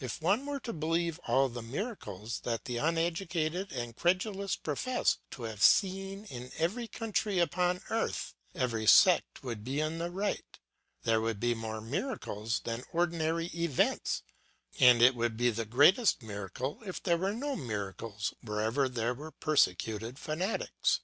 If 0.00 0.22
one 0.22 0.46
were 0.46 0.60
to 0.60 0.72
believe 0.72 1.20
all 1.26 1.50
the 1.50 1.60
miracles 1.60 2.40
that 2.44 2.64
the 2.64 2.78
uneducated 2.78 3.70
and 3.70 3.94
credulous 3.94 4.56
profess 4.56 5.18
to 5.32 5.42
have 5.42 5.60
seen 5.62 6.24
in 6.24 6.50
every 6.56 6.88
country 6.88 7.38
upon 7.38 7.82
earth, 7.90 8.32
every 8.54 8.86
sect 8.86 9.42
would 9.42 9.64
be 9.64 9.78
in 9.78 9.98
the 9.98 10.10
right; 10.10 10.58
there 11.02 11.20
would 11.20 11.38
be 11.38 11.52
more 11.54 11.82
miracles 11.82 12.60
than 12.60 12.82
ordinary 12.94 13.48
events; 13.52 14.22
and 14.80 15.02
it 15.02 15.14
would 15.14 15.36
be 15.36 15.50
the 15.50 15.66
greatest 15.66 16.22
miracle 16.22 16.80
if 16.86 17.02
there 17.02 17.18
were 17.18 17.34
no 17.34 17.54
miracles 17.54 18.32
wherever 18.40 18.88
there 18.88 19.12
were 19.12 19.32
persecuted 19.32 20.18
fanatics. 20.18 21.00